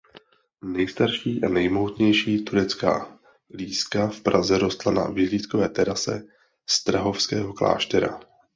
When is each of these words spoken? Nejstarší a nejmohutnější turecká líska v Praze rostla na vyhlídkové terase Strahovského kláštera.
Nejstarší 0.63 1.43
a 1.43 1.49
nejmohutnější 1.49 2.45
turecká 2.45 3.19
líska 3.53 4.07
v 4.07 4.21
Praze 4.21 4.57
rostla 4.57 4.91
na 4.91 5.03
vyhlídkové 5.07 5.69
terase 5.69 6.23
Strahovského 6.69 7.53
kláštera. 7.53 8.19